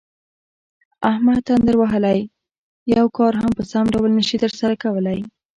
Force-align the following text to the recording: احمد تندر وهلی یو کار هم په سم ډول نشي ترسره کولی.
احمد 1.11 1.39
تندر 1.49 1.75
وهلی 1.79 2.19
یو 2.95 3.05
کار 3.17 3.33
هم 3.41 3.51
په 3.57 3.63
سم 3.71 3.85
ډول 3.93 4.09
نشي 4.19 4.37
ترسره 4.43 4.75
کولی. 4.83 5.19